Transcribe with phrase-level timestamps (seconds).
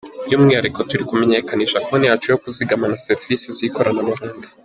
[0.27, 4.47] By’umwihariko turi kumenyekanisha konti yacu yo kuzigama na serivisi z’ikoranabuhanga.